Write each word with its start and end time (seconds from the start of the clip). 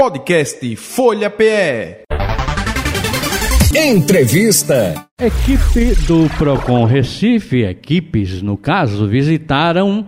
Podcast 0.00 0.76
Folha 0.76 1.28
PE. 1.28 2.04
Entrevista. 3.74 5.08
Equipe 5.20 6.00
do 6.06 6.28
Procon 6.38 6.84
Recife, 6.84 7.64
equipes 7.64 8.40
no 8.40 8.56
caso, 8.56 9.08
visitaram 9.08 10.06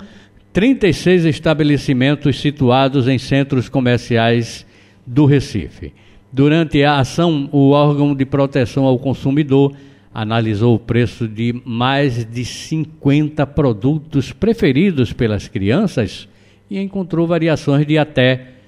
36 0.52 1.24
estabelecimentos 1.24 2.40
situados 2.40 3.08
em 3.08 3.18
centros 3.18 3.68
comerciais 3.68 4.64
do 5.04 5.26
Recife. 5.26 5.92
Durante 6.32 6.84
a 6.84 7.00
ação, 7.00 7.48
o 7.50 7.70
órgão 7.70 8.14
de 8.14 8.24
proteção 8.24 8.84
ao 8.84 8.96
consumidor 8.96 9.74
analisou 10.14 10.76
o 10.76 10.78
preço 10.78 11.26
de 11.26 11.60
mais 11.64 12.24
de 12.24 12.44
50 12.44 13.44
produtos 13.44 14.32
preferidos 14.32 15.12
pelas 15.12 15.48
crianças 15.48 16.28
e 16.70 16.78
encontrou 16.78 17.26
variações 17.26 17.84
de 17.84 17.98
até, 17.98 18.59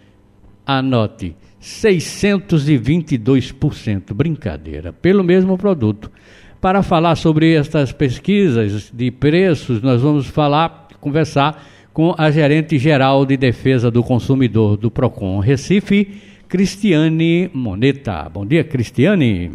anote, 0.67 1.37
622%. 1.61 4.15
Brincadeira, 4.15 4.93
pelo 4.93 5.23
mesmo 5.23 5.57
produto. 5.57 6.11
Para 6.61 6.83
falar 6.83 7.17
sobre 7.17 7.55
estas 7.55 7.93
pesquisas 7.93 8.91
de 8.93 9.11
preços, 9.11 9.83
nós 9.83 10.01
vamos 10.01 10.27
falar, 10.27 10.89
conversar 11.01 11.67
com 11.93 12.15
a 12.17 12.31
gerente 12.31 12.79
geral 12.79 13.27
de 13.27 13.37
defesa 13.37 13.91
do 13.91 14.03
consumidor 14.03 14.77
do 14.77 14.91
Procon 14.91 15.41
Recife, 15.41 16.23
Cristiane 16.49 17.51
Moneta. 17.53 18.29
Bom 18.33 18.47
dia, 18.47 18.63
Cristiane. 18.63 19.51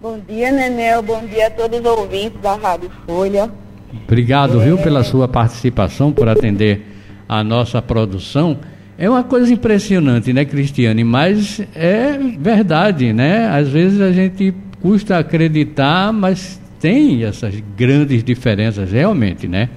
Bom 0.00 0.20
dia, 0.20 0.52
Nenel. 0.52 1.02
Bom 1.02 1.24
dia 1.26 1.48
a 1.48 1.50
todos 1.50 1.80
os 1.80 1.86
ouvintes 1.86 2.40
da 2.40 2.54
Rádio 2.54 2.90
Folha. 3.06 3.50
Obrigado, 4.04 4.60
é... 4.60 4.64
viu, 4.64 4.78
pela 4.78 5.02
sua 5.02 5.26
participação, 5.26 6.12
por 6.12 6.28
atender 6.28 6.82
a 7.28 7.42
nossa 7.42 7.82
produção. 7.82 8.58
É 8.98 9.08
uma 9.08 9.22
coisa 9.22 9.52
impressionante, 9.52 10.32
né, 10.32 10.44
Cristiane? 10.44 11.04
Mas 11.04 11.60
é 11.72 12.18
verdade, 12.36 13.12
né? 13.12 13.46
Às 13.48 13.68
vezes 13.68 14.00
a 14.00 14.10
gente 14.10 14.52
custa 14.82 15.18
acreditar, 15.18 16.12
mas 16.12 16.60
tem 16.80 17.22
essas 17.22 17.54
grandes 17.76 18.24
diferenças 18.24 18.90
realmente, 18.90 19.46
né? 19.46 19.68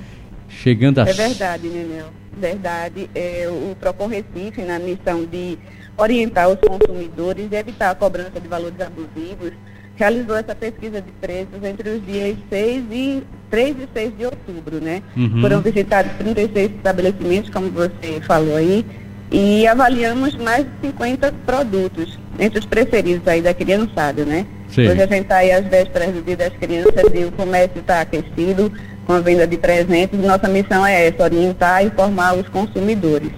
Chegando 0.50 1.00
a... 1.00 1.08
É 1.08 1.14
verdade, 1.14 1.68
Nenel. 1.68 2.08
Verdade. 2.36 3.10
É, 3.14 3.48
o 3.48 3.76
Procon 3.76 4.08
Recife, 4.08 4.64
na 4.64 4.80
missão 4.80 5.24
de 5.24 5.56
orientar 5.96 6.50
os 6.50 6.58
consumidores 6.60 7.48
e 7.52 7.56
evitar 7.56 7.92
a 7.92 7.96
cobrança 7.96 8.40
de 8.40 8.48
valores 8.48 8.80
abusivos, 8.82 9.52
realizou 9.96 10.36
essa 10.36 10.56
pesquisa 10.56 11.00
de 11.00 11.12
preços 11.22 11.64
entre 11.64 11.90
os 11.90 12.06
dias 12.06 12.36
6 12.50 12.84
e 12.92 13.24
3 13.52 13.76
e 13.82 13.88
6 13.94 14.18
de 14.18 14.26
outubro, 14.26 14.82
né? 14.82 15.04
Uhum. 15.16 15.42
Foram 15.42 15.62
visitados 15.62 16.12
36 16.14 16.72
estabelecimentos, 16.72 17.52
como 17.52 17.70
você 17.70 18.20
falou 18.26 18.56
aí, 18.56 18.84
e 19.32 19.66
avaliamos 19.66 20.36
mais 20.36 20.66
de 20.66 20.88
50 20.88 21.34
produtos, 21.46 22.20
entre 22.38 22.60
os 22.60 22.66
preferidos 22.66 23.26
aí 23.28 23.42
da 23.42 23.54
criançada, 23.54 24.26
né? 24.26 24.46
Sim. 24.68 24.90
Hoje 24.90 25.02
a 25.02 25.08
gente 25.08 25.24
está 25.24 25.38
aí 25.38 25.52
às 25.52 25.66
vésperas 25.66 26.14
do 26.14 26.22
dia 26.22 26.36
das 26.36 26.54
crianças 26.54 27.06
e 27.14 27.24
o 27.24 27.32
comércio 27.32 27.80
está 27.80 28.02
aquecido 28.02 28.72
com 29.06 29.14
a 29.14 29.22
venda 29.22 29.48
de 29.48 29.58
presentes. 29.58 30.20
Nossa 30.20 30.50
missão 30.50 30.86
é 30.86 31.08
essa, 31.08 31.24
orientar 31.24 31.84
e 31.84 31.88
informar 31.88 32.36
os 32.36 32.48
consumidores. 32.50 33.32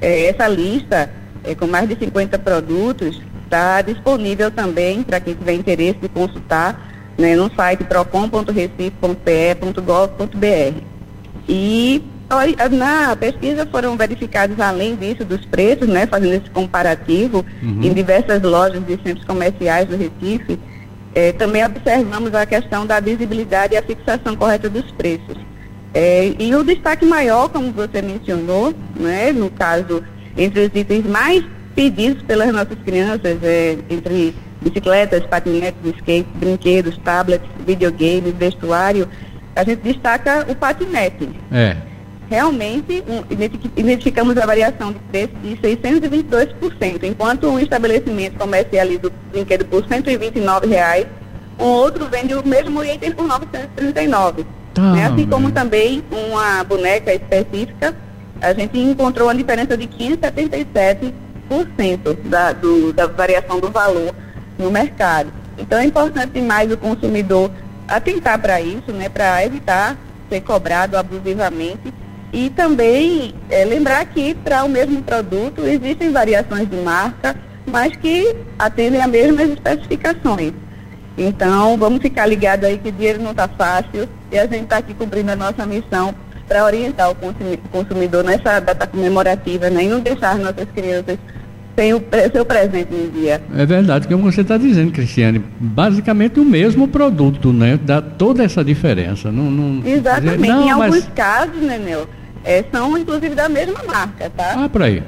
É, 0.00 0.26
essa 0.26 0.46
lista, 0.46 1.10
é, 1.42 1.54
com 1.54 1.66
mais 1.66 1.88
de 1.88 1.96
50 1.96 2.38
produtos, 2.38 3.20
está 3.44 3.82
disponível 3.82 4.50
também 4.50 5.02
para 5.02 5.20
quem 5.20 5.34
tiver 5.34 5.52
interesse 5.54 5.98
de 6.00 6.08
consultar 6.08 6.92
né, 7.18 7.36
no 7.36 7.54
site 7.54 7.84
procon.recife.pe.gov.br. 7.84 10.82
E 11.48 12.02
na 12.72 13.16
pesquisa 13.16 13.66
foram 13.66 13.96
verificados, 13.96 14.58
além 14.58 14.96
disso, 14.96 15.24
dos 15.24 15.44
preços, 15.44 15.88
né, 15.88 16.06
fazendo 16.06 16.34
esse 16.34 16.50
comparativo 16.50 17.44
uhum. 17.62 17.82
em 17.82 17.92
diversas 17.92 18.42
lojas 18.42 18.84
de 18.84 18.98
centros 19.02 19.24
comerciais 19.24 19.88
do 19.88 19.96
Recife, 19.96 20.58
eh, 21.14 21.32
também 21.32 21.64
observamos 21.64 22.34
a 22.34 22.46
questão 22.46 22.86
da 22.86 22.98
visibilidade 22.98 23.74
e 23.74 23.76
a 23.76 23.82
fixação 23.82 24.34
correta 24.34 24.68
dos 24.68 24.90
preços. 24.92 25.36
Eh, 25.92 26.34
e 26.38 26.54
o 26.54 26.64
destaque 26.64 27.04
maior, 27.04 27.48
como 27.48 27.70
você 27.72 28.02
mencionou, 28.02 28.74
né, 28.96 29.30
no 29.32 29.50
caso, 29.50 30.02
entre 30.36 30.66
os 30.66 30.70
itens 30.74 31.06
mais 31.06 31.44
pedidos 31.74 32.22
pelas 32.22 32.52
nossas 32.52 32.78
crianças, 32.84 33.38
é, 33.42 33.76
entre 33.90 34.34
bicicletas, 34.60 35.26
patinetes, 35.26 35.94
skate, 35.96 36.28
brinquedos, 36.36 36.96
tablets, 36.98 37.48
videogames, 37.66 38.34
vestuário, 38.34 39.08
a 39.54 39.62
gente 39.64 39.80
destaca 39.82 40.46
o 40.48 40.54
patinete. 40.54 41.28
É 41.52 41.93
realmente 42.28 43.02
um, 43.08 43.24
identificamos 43.76 44.36
a 44.36 44.46
variação 44.46 44.92
de 44.92 44.98
preço 45.10 45.32
de 45.42 45.56
622%, 45.56 47.02
enquanto 47.04 47.48
um 47.48 47.58
estabelecimento 47.58 48.38
comercializa 48.38 49.08
o 49.08 49.12
brinquedo 49.30 49.64
por 49.64 49.82
129 49.86 50.66
reais, 50.66 51.06
um 51.58 51.64
outro 51.64 52.06
vende 52.08 52.34
o 52.34 52.46
mesmo 52.46 52.84
item 52.84 53.12
por 53.12 53.22
R$ 53.22 53.28
939. 53.28 54.44
Ah, 54.76 54.92
né? 54.92 55.06
Assim 55.06 55.26
como 55.26 55.50
também 55.52 56.04
uma 56.10 56.64
boneca 56.64 57.14
específica, 57.14 57.96
a 58.40 58.52
gente 58.52 58.76
encontrou 58.78 59.28
uma 59.28 59.34
diferença 59.34 59.76
de 59.76 59.86
15,77% 59.86 62.16
da, 62.24 62.52
do, 62.52 62.92
da 62.92 63.06
variação 63.06 63.60
do 63.60 63.70
valor 63.70 64.12
no 64.58 64.68
mercado. 64.70 65.32
Então 65.56 65.78
é 65.78 65.84
importante 65.84 66.32
demais 66.32 66.72
o 66.72 66.76
consumidor 66.76 67.52
atentar 67.86 68.40
para 68.40 68.60
isso, 68.60 68.90
né, 68.92 69.08
para 69.08 69.44
evitar 69.44 69.96
ser 70.28 70.40
cobrado 70.40 70.96
abusivamente 70.96 71.94
e 72.34 72.50
também 72.50 73.32
é, 73.48 73.64
lembrar 73.64 74.04
que 74.06 74.34
para 74.34 74.64
o 74.64 74.68
mesmo 74.68 75.00
produto 75.02 75.60
existem 75.64 76.10
variações 76.10 76.68
de 76.68 76.76
marca, 76.78 77.36
mas 77.64 77.94
que 77.96 78.34
atendem 78.58 79.00
as 79.00 79.08
mesmas 79.08 79.50
especificações. 79.50 80.52
Então, 81.16 81.78
vamos 81.78 82.02
ficar 82.02 82.26
ligados 82.26 82.66
aí 82.66 82.76
que 82.76 82.88
o 82.88 82.92
dinheiro 82.92 83.22
não 83.22 83.30
está 83.30 83.46
fácil 83.46 84.08
e 84.32 84.36
a 84.36 84.46
gente 84.46 84.64
está 84.64 84.78
aqui 84.78 84.92
cumprindo 84.94 85.30
a 85.30 85.36
nossa 85.36 85.64
missão 85.64 86.12
para 86.48 86.64
orientar 86.64 87.08
o 87.08 87.16
consumidor 87.70 88.24
nessa 88.24 88.58
data 88.58 88.84
comemorativa 88.84 89.70
né, 89.70 89.84
e 89.84 89.88
não 89.88 90.00
deixar 90.00 90.36
nossas 90.36 90.68
crianças 90.74 91.16
sem 91.76 91.94
o 91.94 92.02
seu 92.32 92.44
presente 92.44 92.92
no 92.92 93.10
dia. 93.10 93.40
É 93.56 93.64
verdade, 93.64 94.08
como 94.08 94.30
você 94.30 94.40
está 94.40 94.56
dizendo, 94.56 94.90
Cristiane, 94.90 95.42
basicamente 95.58 96.40
o 96.40 96.44
mesmo 96.44 96.86
produto, 96.88 97.52
né? 97.52 97.78
Dá 97.82 98.00
toda 98.00 98.44
essa 98.44 98.64
diferença. 98.64 99.32
Não, 99.32 99.50
não 99.50 99.86
Exatamente. 99.86 100.48
Não, 100.48 100.62
em 100.62 100.70
mas... 100.70 100.94
alguns 100.94 101.08
casos, 101.14 101.60
né, 101.62 101.78
Nel, 101.78 102.06
é, 102.44 102.64
são 102.70 102.96
inclusive 102.96 103.34
da 103.34 103.48
mesma 103.48 103.82
marca, 103.84 104.30
tá? 104.30 104.64
Ah, 104.64 104.68
para 104.68 104.86
aí. 104.86 105.02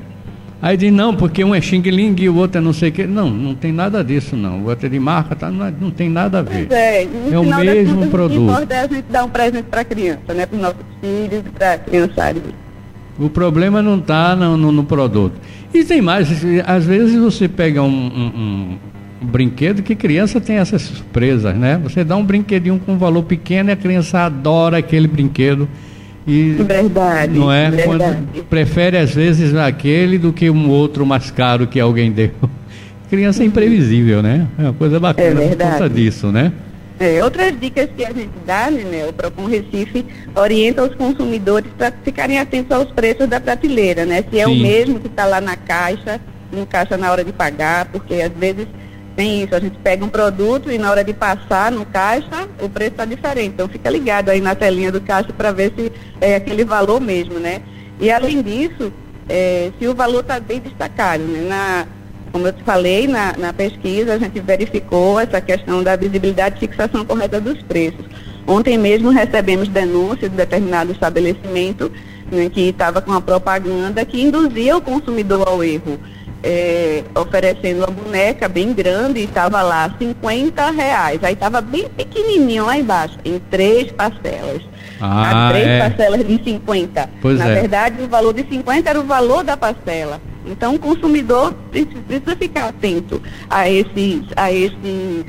Aí 0.60 0.76
diz, 0.76 0.90
não, 0.92 1.14
porque 1.14 1.44
um 1.44 1.54
é 1.54 1.60
Xing 1.60 1.82
Ling 1.82 2.16
e 2.18 2.28
o 2.28 2.36
outro 2.36 2.58
é 2.58 2.60
não 2.60 2.72
sei 2.72 2.88
o 2.88 2.92
quê. 2.92 3.06
Não, 3.06 3.28
não 3.28 3.54
tem 3.54 3.72
nada 3.72 4.02
disso, 4.02 4.34
não. 4.34 4.60
O 4.62 4.68
outro 4.68 4.86
é 4.86 4.88
de 4.88 4.98
marca, 4.98 5.36
tá, 5.36 5.50
não, 5.50 5.66
é, 5.66 5.72
não 5.78 5.90
tem 5.90 6.08
nada 6.08 6.38
a 6.38 6.42
ver. 6.42 6.66
Pois 6.66 6.80
é, 6.80 7.02
é 7.04 7.38
o 7.38 7.44
mesmo 7.44 7.94
contas, 7.96 8.10
produto. 8.10 8.40
O 8.40 8.44
importante 8.44 8.72
é 8.72 8.80
a 8.80 8.88
gente 8.88 9.04
dar 9.10 9.24
um 9.24 9.28
presente 9.28 9.64
para 9.64 9.80
a 9.82 9.84
criança, 9.84 10.34
né? 10.34 10.46
Para 10.46 10.56
os 10.56 10.62
nossos 10.62 10.80
filhos 11.00 11.44
e 11.46 11.50
para 11.50 11.72
a 11.74 11.78
criançada. 11.78 12.40
O 13.18 13.28
problema 13.28 13.82
não 13.82 13.98
está 13.98 14.34
no, 14.34 14.56
no, 14.56 14.72
no, 14.72 14.84
produto. 14.84 15.38
E 15.72 15.84
tem 15.84 16.00
mais, 16.00 16.28
às 16.66 16.84
vezes 16.84 17.14
você 17.18 17.48
pega 17.48 17.82
um, 17.82 17.86
um, 17.86 18.78
um, 19.22 19.26
brinquedo 19.26 19.82
que 19.82 19.94
criança 19.94 20.40
tem 20.40 20.56
essas 20.56 20.82
surpresas, 20.82 21.54
né? 21.54 21.78
Você 21.82 22.02
dá 22.02 22.16
um 22.16 22.24
brinquedinho 22.24 22.78
com 22.78 22.92
um 22.92 22.98
valor 22.98 23.22
pequeno 23.24 23.70
e 23.70 23.72
a 23.72 23.76
criança 23.76 24.20
adora 24.20 24.78
aquele 24.78 25.06
brinquedo 25.06 25.68
e 26.26 26.52
verdade. 26.52 27.38
Não 27.38 27.52
é? 27.52 27.70
Verdade. 27.70 28.18
Quando 28.32 28.44
prefere 28.46 28.96
às 28.96 29.14
vezes 29.14 29.54
aquele 29.54 30.18
do 30.18 30.32
que 30.32 30.50
um 30.50 30.68
outro 30.68 31.06
mais 31.06 31.30
caro 31.30 31.66
que 31.66 31.78
alguém 31.78 32.10
deu. 32.10 32.30
Criança 33.08 33.42
é 33.42 33.46
imprevisível, 33.46 34.22
né? 34.22 34.48
É 34.58 34.62
uma 34.62 34.72
coisa 34.72 34.98
bacana 34.98 35.42
é 35.42 35.48
por 35.48 35.56
conta 35.58 35.88
disso, 35.88 36.32
né? 36.32 36.52
É, 36.98 37.22
outras 37.22 37.58
dicas 37.60 37.88
que 37.94 38.04
a 38.04 38.08
gente 38.08 38.32
dá, 38.46 38.70
né, 38.70 39.06
o 39.06 39.12
Procon 39.12 39.44
Recife 39.44 40.06
orienta 40.34 40.82
os 40.82 40.94
consumidores 40.94 41.70
para 41.76 41.92
ficarem 42.02 42.38
atentos 42.38 42.74
aos 42.74 42.90
preços 42.90 43.28
da 43.28 43.38
prateleira, 43.38 44.06
né? 44.06 44.24
Se 44.30 44.40
é 44.40 44.46
Sim. 44.46 44.52
o 44.52 44.62
mesmo 44.62 44.98
que 44.98 45.06
está 45.06 45.26
lá 45.26 45.38
na 45.38 45.56
caixa, 45.56 46.18
no 46.50 46.64
caixa 46.64 46.96
na 46.96 47.12
hora 47.12 47.22
de 47.22 47.32
pagar, 47.32 47.84
porque 47.86 48.14
às 48.14 48.32
vezes 48.32 48.66
tem 49.16 49.42
isso, 49.42 49.54
a 49.54 49.58
gente 49.58 49.78
pega 49.78 50.04
um 50.04 50.10
produto 50.10 50.70
e 50.70 50.76
na 50.76 50.90
hora 50.90 51.02
de 51.02 51.14
passar 51.14 51.72
no 51.72 51.86
caixa, 51.86 52.46
o 52.60 52.68
preço 52.68 52.92
está 52.92 53.06
diferente. 53.06 53.54
Então 53.54 53.66
fica 53.66 53.88
ligado 53.88 54.28
aí 54.28 54.42
na 54.42 54.54
telinha 54.54 54.92
do 54.92 55.00
caixa 55.00 55.32
para 55.32 55.50
ver 55.50 55.72
se 55.74 55.90
é 56.20 56.36
aquele 56.36 56.66
valor 56.66 57.00
mesmo, 57.00 57.40
né? 57.40 57.62
E 57.98 58.10
além 58.10 58.42
disso, 58.42 58.92
é, 59.26 59.72
se 59.78 59.88
o 59.88 59.94
valor 59.94 60.20
está 60.20 60.38
bem 60.38 60.60
destacado, 60.60 61.24
né? 61.24 61.46
Na, 61.48 61.86
como 62.30 62.46
eu 62.46 62.52
te 62.52 62.62
falei, 62.62 63.08
na, 63.08 63.34
na 63.38 63.54
pesquisa 63.54 64.12
a 64.12 64.18
gente 64.18 64.38
verificou 64.38 65.18
essa 65.18 65.40
questão 65.40 65.82
da 65.82 65.96
visibilidade 65.96 66.56
e 66.56 66.68
fixação 66.68 67.02
correta 67.02 67.40
dos 67.40 67.62
preços. 67.62 68.04
Ontem 68.46 68.76
mesmo 68.76 69.08
recebemos 69.08 69.68
denúncias 69.68 70.30
de 70.30 70.36
determinado 70.36 70.92
estabelecimento 70.92 71.90
né, 72.30 72.50
que 72.50 72.68
estava 72.68 73.00
com 73.00 73.12
uma 73.12 73.22
propaganda 73.22 74.04
que 74.04 74.20
induzia 74.22 74.76
o 74.76 74.82
consumidor 74.82 75.48
ao 75.48 75.64
erro 75.64 75.98
é, 76.42 77.02
oferecendo 77.14 77.78
uma 77.78 77.86
boneca 77.88 78.48
bem 78.48 78.72
grande 78.72 79.20
e 79.20 79.24
estava 79.24 79.62
lá 79.62 79.94
50 79.98 80.70
reais. 80.70 81.22
Aí 81.22 81.34
estava 81.34 81.60
bem 81.60 81.88
pequenininho 81.88 82.66
lá 82.66 82.78
embaixo, 82.78 83.18
em 83.24 83.38
três 83.50 83.90
parcelas. 83.92 84.62
Ah, 85.00 85.48
três 85.50 85.66
é. 85.66 85.78
parcelas 85.80 86.26
de 86.26 86.42
50. 86.42 87.10
Pois 87.20 87.38
Na 87.38 87.48
é. 87.48 87.54
verdade, 87.54 88.02
o 88.02 88.08
valor 88.08 88.32
de 88.32 88.46
50 88.48 88.88
era 88.88 89.00
o 89.00 89.04
valor 89.04 89.44
da 89.44 89.56
parcela. 89.56 90.20
Então 90.46 90.76
o 90.76 90.78
consumidor 90.78 91.54
precisa 91.70 92.36
ficar 92.38 92.68
atento 92.68 93.20
a 93.50 93.68
esses, 93.68 94.22
a 94.36 94.52
esses 94.52 95.24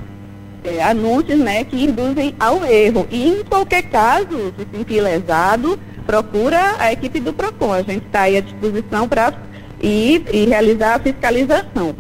é, 0.63 0.83
anúncios 0.83 1.39
né, 1.39 1.63
que 1.63 1.83
induzem 1.83 2.36
ao 2.39 2.63
erro. 2.63 3.07
E 3.09 3.27
em 3.27 3.44
qualquer 3.44 3.83
caso, 3.83 4.54
se 4.57 4.77
sentir 4.77 5.01
lesado, 5.01 5.80
procura 6.06 6.75
a 6.77 6.94
equipe 6.94 7.19
do 7.19 7.33
PROCON. 7.33 7.74
A 7.74 7.81
gente 7.81 8.06
está 8.06 8.21
aí 8.21 8.38
à 8.38 8.42
disposição 8.42 9.07
para 9.07 9.33
ir 9.81 10.24
e 10.31 10.45
realizar 10.45 10.95
a 10.95 11.00
fiscalização. 11.00 11.95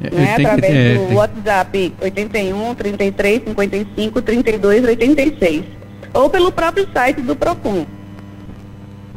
É, 0.00 0.14
né, 0.14 0.34
através 0.34 0.72
que, 0.72 0.78
é, 0.78 0.94
do 0.94 1.06
tem... 1.06 1.16
WhatsApp 1.16 1.94
81 2.00 2.74
33 2.74 3.42
55 3.44 4.22
32 4.22 4.84
86 4.84 5.64
ou 6.14 6.30
pelo 6.30 6.52
próprio 6.52 6.86
site 6.92 7.20
do 7.20 7.34
PROCON. 7.34 7.84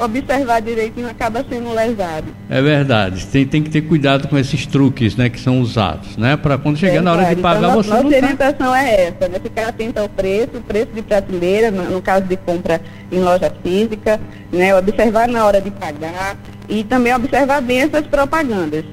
observar 0.00 0.60
direitinho, 0.60 1.08
acaba 1.08 1.44
sendo 1.48 1.72
lesado. 1.74 2.26
É 2.48 2.60
verdade. 2.62 3.26
Tem, 3.26 3.46
tem 3.46 3.62
que 3.62 3.70
ter 3.70 3.82
cuidado 3.82 4.28
com 4.28 4.38
esses 4.38 4.66
truques, 4.66 5.14
né, 5.14 5.28
que 5.28 5.38
são 5.38 5.60
usados, 5.60 6.16
né? 6.16 6.36
Para 6.36 6.56
quando 6.56 6.78
chegar 6.78 6.96
é, 6.96 7.00
na 7.00 7.12
hora 7.12 7.34
de 7.34 7.40
pagar, 7.40 7.58
então, 7.58 7.82
você 7.82 7.90
nossa 7.90 8.02
não 8.02 8.10
tá 8.10 8.16
orientação 8.16 8.70
tá... 8.70 8.82
é 8.82 9.06
essa, 9.06 9.28
né? 9.28 9.38
Ficar 9.40 9.68
atento 9.68 10.00
ao 10.00 10.08
preço, 10.08 10.56
o 10.56 10.60
preço 10.60 10.88
de 10.94 11.02
prateleira, 11.02 11.70
no, 11.70 11.90
no, 11.90 12.02
caso 12.02 12.26
de 12.26 12.36
compra 12.36 12.80
em 13.12 13.20
loja 13.20 13.52
física, 13.62 14.20
né? 14.52 14.74
Observar 14.74 15.28
na 15.28 15.44
hora 15.44 15.60
de 15.60 15.70
pagar 15.70 16.36
e 16.68 16.82
também 16.84 17.14
observar 17.14 17.60
bem 17.60 17.80
essas 17.80 18.06
propagandas. 18.06 18.84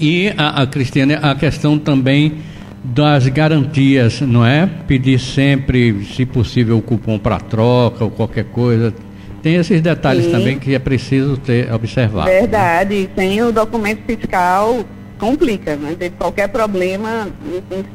E 0.00 0.32
a, 0.36 0.62
a 0.62 0.66
Cristiane, 0.66 1.14
a 1.14 1.34
questão 1.34 1.78
também 1.78 2.38
das 2.84 3.26
garantias, 3.26 4.20
não 4.20 4.46
é? 4.46 4.68
Pedir 4.86 5.18
sempre, 5.18 6.04
se 6.04 6.24
possível, 6.24 6.78
o 6.78 6.82
cupom 6.82 7.18
para 7.18 7.40
troca 7.40 8.04
ou 8.04 8.10
qualquer 8.10 8.44
coisa 8.44 8.94
tem 9.42 9.54
esses 9.54 9.80
detalhes 9.80 10.24
Sim. 10.24 10.32
também 10.32 10.58
que 10.58 10.74
é 10.74 10.78
preciso 10.78 11.36
ter 11.36 11.72
observar. 11.72 12.24
Verdade, 12.24 13.02
né? 13.02 13.08
sem 13.16 13.42
o 13.42 13.52
documento 13.52 14.02
fiscal 14.04 14.84
complica, 15.18 15.76
né? 15.76 15.94
De 15.98 16.10
qualquer 16.10 16.48
problema 16.48 17.28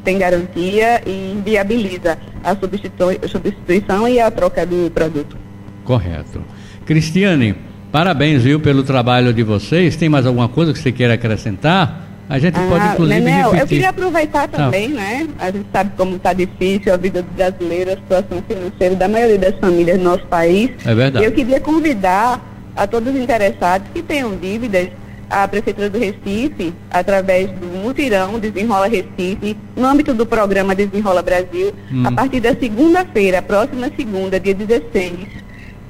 tem 0.04 0.18
garantia 0.18 1.02
e 1.06 1.40
viabiliza 1.44 2.18
a 2.42 2.54
substituição 2.54 4.06
e 4.06 4.20
a 4.20 4.30
troca 4.30 4.64
do 4.66 4.90
produto. 4.90 5.36
Correto. 5.84 6.42
Cristiane, 6.84 7.54
parabéns, 7.90 8.42
viu, 8.42 8.60
pelo 8.60 8.82
trabalho 8.82 9.32
de 9.32 9.42
vocês. 9.42 9.96
Tem 9.96 10.08
mais 10.08 10.26
alguma 10.26 10.48
coisa 10.48 10.72
que 10.72 10.78
você 10.78 10.92
queira 10.92 11.14
acrescentar? 11.14 12.13
A 12.28 12.38
gente 12.38 12.58
ah, 12.58 12.66
pode, 12.68 12.86
inclusive, 12.86 13.20
Nenel, 13.20 13.50
repetir. 13.50 13.60
eu 13.60 13.66
queria 13.66 13.88
aproveitar 13.90 14.48
também, 14.48 14.92
ah. 14.92 14.94
né? 14.94 15.28
A 15.38 15.50
gente 15.50 15.66
sabe 15.70 15.92
como 15.96 16.16
está 16.16 16.32
difícil 16.32 16.92
a 16.92 16.96
vida 16.96 17.22
do 17.22 17.30
brasileiro, 17.32 17.92
a 17.92 17.96
situação 17.96 18.42
financeira 18.48 18.96
da 18.96 19.08
maioria 19.08 19.38
das 19.38 19.54
famílias 19.58 19.98
do 19.98 20.04
nosso 20.04 20.26
país. 20.26 20.70
É 20.84 20.94
verdade. 20.94 21.24
Eu 21.24 21.32
queria 21.32 21.60
convidar 21.60 22.40
a 22.74 22.86
todos 22.86 23.14
os 23.14 23.20
interessados 23.20 23.86
que 23.92 24.02
tenham 24.02 24.36
dívidas 24.36 24.88
à 25.28 25.46
Prefeitura 25.46 25.90
do 25.90 25.98
Recife, 25.98 26.72
através 26.90 27.50
do 27.50 27.66
Mutirão 27.66 28.38
Desenrola 28.38 28.86
Recife, 28.86 29.56
no 29.76 29.86
âmbito 29.86 30.14
do 30.14 30.24
programa 30.24 30.74
Desenrola 30.74 31.22
Brasil, 31.22 31.72
hum. 31.92 32.06
a 32.06 32.12
partir 32.12 32.40
da 32.40 32.54
segunda-feira, 32.54 33.42
próxima 33.42 33.90
segunda, 33.96 34.40
dia 34.40 34.54
16, 34.54 35.12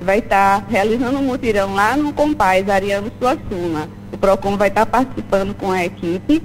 vai 0.00 0.18
estar 0.18 0.66
realizando 0.68 1.18
um 1.18 1.22
mutirão 1.22 1.74
lá 1.74 1.96
no 1.96 2.12
Compaz 2.12 2.68
Ariano 2.68 3.10
Suassuna 3.18 3.88
PROCON 4.24 4.56
vai 4.56 4.68
estar 4.68 4.86
participando 4.86 5.54
com 5.54 5.70
a 5.70 5.84
equipe 5.84 6.42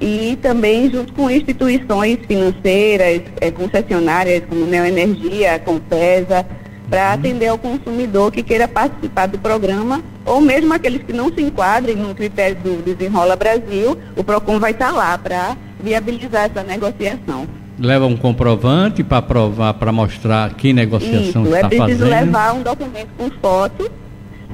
e 0.00 0.38
também 0.40 0.90
junto 0.90 1.12
com 1.12 1.30
instituições 1.30 2.18
financeiras, 2.26 3.20
é, 3.38 3.50
concessionárias 3.50 4.44
como 4.48 4.64
Neoenergia, 4.64 5.58
Compesa, 5.58 6.46
para 6.88 7.08
uhum. 7.08 7.14
atender 7.14 7.48
ao 7.48 7.58
consumidor 7.58 8.32
que 8.32 8.42
queira 8.42 8.66
participar 8.66 9.26
do 9.26 9.38
programa, 9.38 10.02
ou 10.24 10.40
mesmo 10.40 10.72
aqueles 10.72 11.02
que 11.02 11.12
não 11.12 11.30
se 11.30 11.42
enquadrem 11.42 11.96
no 11.96 12.14
critério 12.14 12.56
do 12.56 12.82
Desenrola 12.82 13.36
Brasil, 13.36 13.98
o 14.16 14.24
PROCON 14.24 14.58
vai 14.58 14.70
estar 14.70 14.90
lá 14.90 15.18
para 15.18 15.54
viabilizar 15.78 16.46
essa 16.46 16.62
negociação. 16.62 17.46
Leva 17.78 18.06
um 18.06 18.16
comprovante 18.16 19.04
para 19.04 19.20
provar, 19.20 19.74
para 19.74 19.92
mostrar 19.92 20.54
que 20.54 20.72
negociação 20.72 21.42
Isso, 21.42 21.54
está 21.54 21.68
fazendo? 21.68 21.82
é 21.82 21.84
preciso 21.84 22.04
levar 22.06 22.54
um 22.54 22.62
documento 22.62 23.10
com 23.18 23.30
foto 23.30 23.90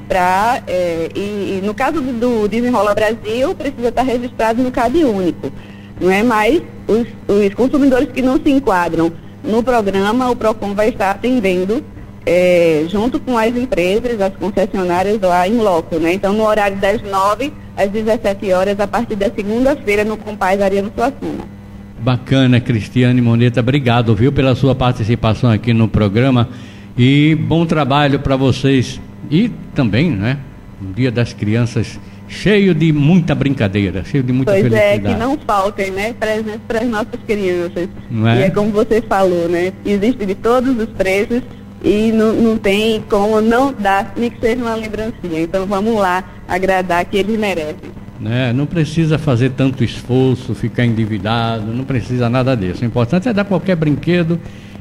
para 0.07 0.61
é, 0.67 1.09
e, 1.15 1.59
e, 1.59 1.61
no 1.63 1.73
caso 1.73 2.01
do, 2.01 2.47
Desenrola 2.47 2.93
Brasil 2.93 3.53
precisa 3.55 3.89
estar 3.89 4.03
registrado 4.03 4.61
no 4.61 4.71
CAD 4.71 5.03
único, 5.03 5.51
não 5.99 6.11
é? 6.11 6.23
Mas 6.23 6.61
os, 6.87 7.07
os, 7.27 7.53
consumidores 7.53 8.09
que 8.11 8.21
não 8.21 8.39
se 8.41 8.49
enquadram 8.49 9.11
no 9.43 9.61
programa, 9.63 10.29
o 10.29 10.35
Procon 10.35 10.73
vai 10.73 10.89
estar 10.89 11.11
atendendo 11.11 11.83
é, 12.25 12.85
junto 12.89 13.19
com 13.19 13.37
as 13.37 13.55
empresas, 13.55 14.19
as 14.19 14.35
concessionárias 14.35 15.19
lá 15.21 15.47
em 15.47 15.57
loco, 15.57 15.97
né? 15.97 16.13
Então 16.13 16.33
no 16.33 16.43
horário 16.43 16.77
das 16.77 17.01
9 17.01 17.53
às 17.77 17.89
17 17.89 18.51
horas, 18.51 18.79
a 18.79 18.87
partir 18.87 19.15
da 19.15 19.29
segunda-feira 19.29 20.03
no 20.03 20.17
Compaz 20.17 20.61
Ariano 20.61 20.91
Suassuna. 20.95 21.55
Bacana, 21.99 22.59
Cristiane 22.61 23.19
Moneta, 23.21 23.59
obrigado, 23.59 24.15
viu, 24.15 24.31
pela 24.31 24.53
sua 24.53 24.75
participação 24.75 25.49
aqui 25.49 25.73
no 25.73 25.87
programa 25.87 26.49
e 26.97 27.35
bom 27.35 27.65
trabalho 27.65 28.19
para 28.19 28.35
vocês 28.35 29.01
e 29.29 29.49
também, 29.73 30.11
né? 30.11 30.37
Um 30.81 30.91
dia 30.91 31.11
das 31.11 31.33
crianças 31.33 31.99
cheio 32.27 32.73
de 32.73 32.91
muita 32.91 33.35
brincadeira, 33.35 34.03
cheio 34.03 34.23
de 34.23 34.33
muita 34.33 34.51
pois 34.51 34.63
felicidade. 34.63 35.01
Pois 35.01 35.11
é, 35.11 35.13
que 35.13 35.19
não 35.19 35.37
faltem, 35.37 35.91
né? 35.91 36.13
Presentes 36.13 36.61
para 36.67 36.79
as 36.79 36.87
nossas 36.87 37.19
crianças. 37.25 37.89
É? 38.35 38.39
E 38.39 38.43
é 38.43 38.49
como 38.49 38.71
você 38.71 39.01
falou, 39.01 39.47
né? 39.47 39.73
Existe 39.85 40.25
de 40.25 40.35
todos 40.35 40.77
os 40.77 40.89
preços 40.89 41.41
e 41.83 42.11
não, 42.11 42.33
não 42.33 42.57
tem 42.57 43.01
como 43.09 43.39
não 43.41 43.71
dar, 43.71 44.13
nem 44.17 44.29
que 44.29 44.39
seja 44.39 44.61
uma 44.61 44.75
lembrancinha. 44.75 45.41
Então 45.41 45.65
vamos 45.65 45.95
lá 45.95 46.23
agradar 46.47 47.05
que 47.05 47.17
eles 47.17 47.39
merecem. 47.39 47.95
Né? 48.19 48.53
Não 48.53 48.65
precisa 48.65 49.17
fazer 49.17 49.51
tanto 49.51 49.83
esforço, 49.83 50.55
ficar 50.55 50.85
endividado, 50.85 51.67
não 51.67 51.83
precisa 51.83 52.29
nada 52.29 52.55
disso. 52.55 52.81
O 52.81 52.85
importante 52.85 53.27
é 53.27 53.33
dar 53.33 53.45
qualquer 53.45 53.75
brinquedo 53.75 54.39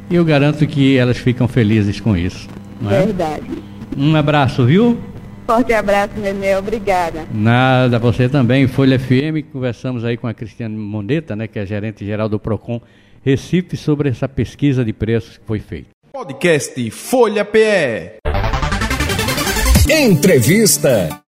e 0.08 0.14
eu 0.14 0.24
garanto 0.24 0.66
que 0.66 0.96
elas 0.96 1.18
ficam 1.18 1.48
felizes 1.48 2.00
com 2.00 2.16
isso. 2.16 2.48
É? 2.86 3.04
Verdade. 3.04 3.42
Um 3.96 4.14
abraço, 4.16 4.64
viu? 4.64 4.98
Forte 5.46 5.72
abraço, 5.74 6.14
Nenê, 6.16 6.56
obrigada. 6.56 7.26
Nada, 7.32 7.98
você 7.98 8.28
também. 8.28 8.66
Folha 8.66 8.98
FM, 8.98 9.44
conversamos 9.52 10.04
aí 10.04 10.16
com 10.16 10.26
a 10.26 10.32
Cristiane 10.32 10.74
Mondeta, 10.74 11.36
né, 11.36 11.46
que 11.46 11.58
é 11.58 11.66
gerente 11.66 12.04
geral 12.04 12.28
do 12.28 12.38
PROCON 12.40 12.80
Recife, 13.22 13.76
sobre 13.76 14.08
essa 14.08 14.28
pesquisa 14.28 14.84
de 14.84 14.92
preços 14.92 15.38
que 15.38 15.44
foi 15.46 15.58
feita. 15.58 15.88
Podcast 16.12 16.90
Folha 16.90 17.44
PE. 17.44 18.18
Entrevista. 19.90 21.20